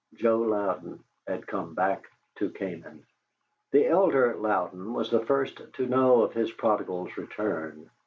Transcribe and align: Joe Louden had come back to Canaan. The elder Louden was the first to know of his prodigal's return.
Joe 0.15 0.39
Louden 0.39 1.03
had 1.27 1.45
come 1.45 1.75
back 1.75 2.09
to 2.37 2.49
Canaan. 2.49 3.05
The 3.69 3.85
elder 3.85 4.35
Louden 4.35 4.95
was 4.95 5.11
the 5.11 5.23
first 5.23 5.61
to 5.73 5.85
know 5.85 6.23
of 6.23 6.33
his 6.33 6.51
prodigal's 6.51 7.15
return. 7.17 7.87